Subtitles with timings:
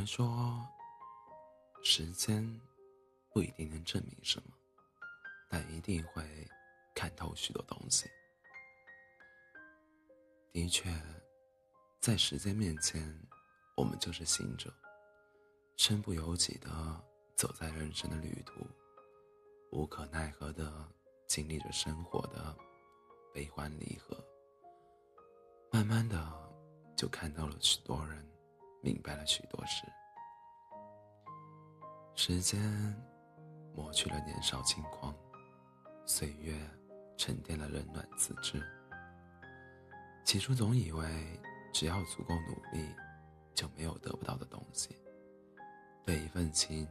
[0.00, 0.66] 人说，
[1.82, 2.42] 时间
[3.28, 4.56] 不一定能证明什么，
[5.46, 6.24] 但一定会
[6.94, 8.08] 看透许多东西。
[10.54, 10.90] 的确，
[12.00, 13.14] 在时间面前，
[13.76, 14.72] 我们就是行者，
[15.76, 16.70] 身不由己的
[17.36, 18.66] 走在人生的旅途，
[19.70, 20.72] 无可奈何的
[21.26, 22.56] 经历着生活的
[23.34, 24.16] 悲欢离合。
[25.70, 26.18] 慢慢的，
[26.96, 28.26] 就看到了许多人，
[28.80, 29.84] 明白了许多事。
[32.22, 32.60] 时间
[33.74, 35.14] 抹去了年少轻狂，
[36.04, 36.54] 岁月
[37.16, 38.62] 沉淀了冷暖自知。
[40.22, 41.02] 起初总以为
[41.72, 42.94] 只要足够努力，
[43.54, 44.94] 就没有得不到的东西。
[46.04, 46.86] 对一份情，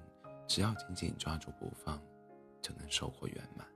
[0.47, 2.01] 只要紧紧抓住不放，
[2.59, 3.67] 就能收获圆满。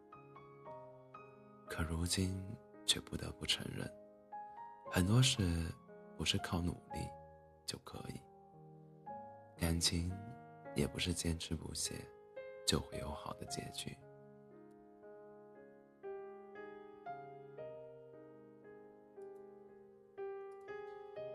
[1.70, 2.44] 可如今
[2.84, 3.88] 却不得不承认，
[4.92, 5.72] 很多事
[6.18, 7.08] 不是靠努力
[7.64, 8.20] 就可以。
[9.56, 10.12] 感情
[10.76, 11.94] 也不是坚持不懈
[12.66, 13.96] 就会有好的结局。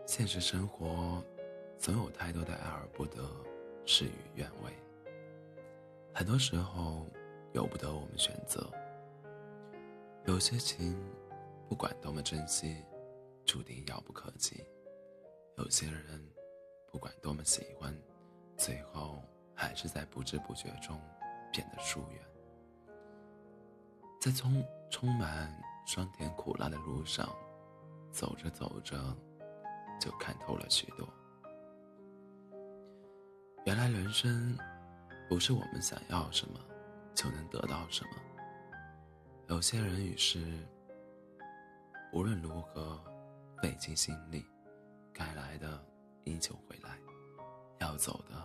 [0.05, 1.23] 现实生活
[1.77, 3.29] 总有太多的爱而不得，
[3.85, 4.73] 事与愿违。
[6.13, 7.05] 很多时候
[7.53, 8.69] 由不得我们选择。
[10.25, 10.97] 有些情，
[11.69, 12.83] 不管多么珍惜，
[13.45, 14.63] 注定遥不可及；
[15.57, 16.27] 有些人，
[16.91, 17.95] 不管多么喜欢，
[18.57, 18.88] 最后
[19.59, 20.97] 还是在不知不觉中
[21.51, 22.21] 变得疏远。
[24.21, 25.53] 在充充满
[25.85, 27.29] 酸甜苦辣的路上，
[28.11, 28.97] 走着走着。
[29.99, 31.05] 就看透了许多。
[33.65, 34.57] 原来人生
[35.27, 36.57] 不是我们想要什么
[37.13, 38.11] 就能得到什么。
[39.49, 40.65] 有些人与事，
[42.13, 42.97] 无论如何
[43.61, 44.45] 费尽心力，
[45.11, 45.85] 该来的
[46.23, 46.97] 依旧会来，
[47.79, 48.35] 要走的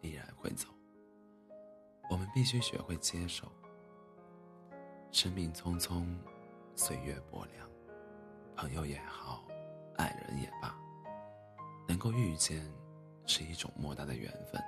[0.00, 0.68] 依然会走。
[2.10, 3.50] 我们必须学会接受。
[5.10, 6.06] 生命匆匆，
[6.74, 7.68] 岁月薄凉，
[8.54, 9.42] 朋友也好。
[9.96, 10.78] 爱人也罢，
[11.88, 12.70] 能够遇见
[13.24, 14.62] 是一种莫大的缘分。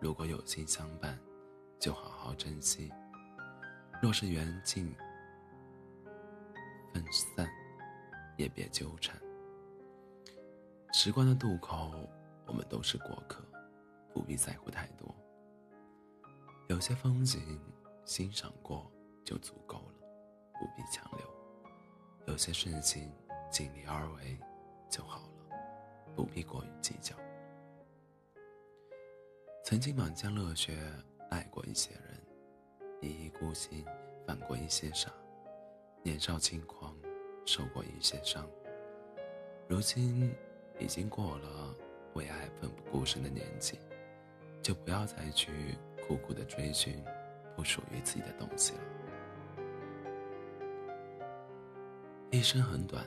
[0.00, 1.18] 如果有心相伴，
[1.80, 2.88] 就好好珍惜；
[4.00, 4.94] 若是缘尽
[6.94, 7.50] 分散，
[8.36, 9.20] 也别纠缠。
[10.92, 12.08] 时光的渡口，
[12.46, 13.44] 我们都是过客，
[14.12, 15.14] 不必在乎太多。
[16.68, 17.60] 有些风景
[18.04, 18.90] 欣赏过
[19.24, 19.94] 就足够了，
[20.58, 21.26] 不必强留。
[22.26, 23.12] 有些事情。
[23.50, 24.38] 尽力而为
[24.88, 25.58] 就好了，
[26.14, 27.16] 不必过于计较。
[29.64, 30.78] 曾经满腔热血
[31.30, 32.22] 爱过一些人，
[33.00, 33.84] 一意孤行
[34.24, 35.10] 犯过一些傻，
[36.04, 36.96] 年少轻狂
[37.44, 38.48] 受过一些伤。
[39.68, 40.32] 如今
[40.78, 41.74] 已经过了
[42.14, 43.80] 为爱奋不顾身的年纪，
[44.62, 45.76] 就不要再去
[46.06, 47.02] 苦苦的追寻
[47.56, 48.80] 不属于自己的东西了。
[52.30, 53.04] 一生很短。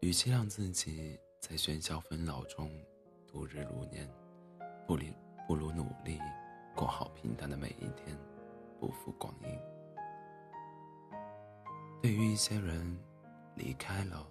[0.00, 2.68] 与其让自己在喧嚣纷扰中
[3.24, 4.04] 度日如年，
[4.84, 5.14] 不离
[5.46, 6.18] 不如努力
[6.74, 8.18] 过好平淡的每一天，
[8.80, 9.56] 不负光阴。
[12.02, 12.98] 对于一些人，
[13.54, 14.26] 离开了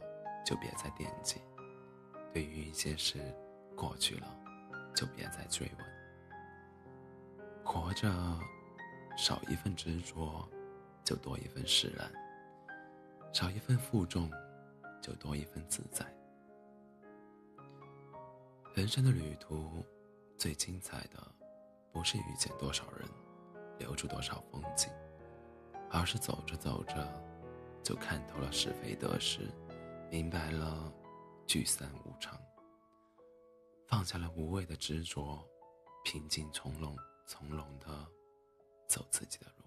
[0.46, 1.38] 就别再惦记；
[2.34, 3.34] 对于一些事，
[3.74, 4.28] 过去了
[4.94, 5.91] 就别再追问。
[7.72, 8.12] 活着，
[9.16, 10.46] 少一份执着，
[11.06, 12.06] 就多一份释然；
[13.32, 14.30] 少一份负重。
[15.02, 16.06] 就多一份自在。
[18.76, 19.84] 人生的旅途，
[20.38, 21.20] 最精彩的，
[21.92, 23.10] 不是遇见多少人，
[23.80, 24.92] 留住多少风景，
[25.90, 26.96] 而是走着走着，
[27.82, 29.50] 就看透了是非得失，
[30.12, 30.94] 明白了
[31.48, 32.40] 聚散无常，
[33.88, 35.44] 放下了无谓的执着，
[36.04, 36.96] 平静从容
[37.32, 37.88] 从容的
[38.90, 39.64] 走自己的路。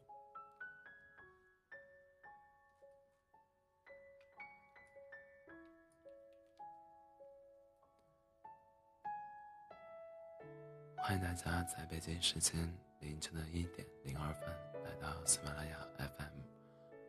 [10.99, 12.71] 欢迎大家在北京时间
[13.01, 14.49] 凌晨的一点零二分
[14.85, 16.41] 来到喜马拉雅 FM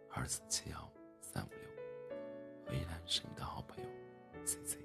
[0.09, 2.17] 二四七幺三五六，
[2.67, 4.84] 我依然是你的好朋友 C C。